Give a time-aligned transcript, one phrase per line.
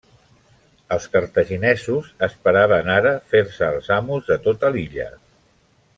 [0.95, 5.07] Els cartaginesos esperaven ara fer-se els amos de tota l'illa.